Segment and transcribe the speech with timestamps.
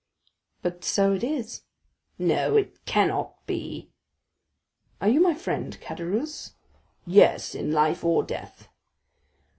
[0.63, 1.61] "But so it is."
[2.17, 3.91] "No, it cannot be!"
[4.99, 6.53] "Are you my friend, Caderousse?"
[7.05, 8.67] "Yes, in life or death."